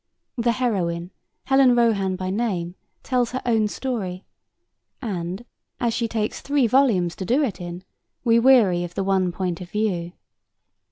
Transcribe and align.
The 0.35 0.53
heroine, 0.53 1.11
Helen 1.43 1.75
Rohan 1.75 2.15
by 2.15 2.31
name, 2.31 2.73
tells 3.03 3.33
her 3.33 3.41
own 3.45 3.67
story 3.67 4.25
and, 4.99 5.45
as 5.79 5.93
she 5.93 6.07
takes 6.07 6.41
three 6.41 6.65
volumes 6.65 7.15
to 7.17 7.23
do 7.23 7.43
it 7.43 7.61
in, 7.61 7.83
we 8.23 8.39
weary 8.39 8.83
of 8.83 8.95
the 8.95 9.03
one 9.03 9.31
point 9.31 9.61
of 9.61 9.69
view. 9.69 10.13